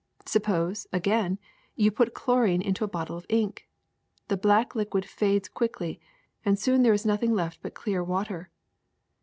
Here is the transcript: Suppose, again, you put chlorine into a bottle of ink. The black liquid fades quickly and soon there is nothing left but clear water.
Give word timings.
Suppose, 0.25 0.87
again, 0.91 1.37
you 1.75 1.91
put 1.91 2.15
chlorine 2.15 2.59
into 2.63 2.83
a 2.83 2.87
bottle 2.87 3.17
of 3.17 3.27
ink. 3.29 3.69
The 4.29 4.35
black 4.35 4.73
liquid 4.73 5.05
fades 5.05 5.47
quickly 5.47 5.99
and 6.43 6.57
soon 6.57 6.81
there 6.81 6.91
is 6.93 7.05
nothing 7.05 7.35
left 7.35 7.61
but 7.61 7.75
clear 7.75 8.03
water. 8.03 8.49